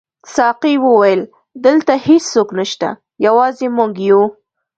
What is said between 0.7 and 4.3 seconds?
وویل: دلته هیڅوک نشته، یوازې موږ یو.